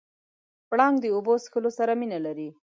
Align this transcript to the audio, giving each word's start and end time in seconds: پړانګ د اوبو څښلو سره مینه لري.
پړانګ 0.69 0.95
د 1.01 1.05
اوبو 1.15 1.33
څښلو 1.43 1.69
سره 1.79 1.91
مینه 1.99 2.19
لري. 2.25 2.49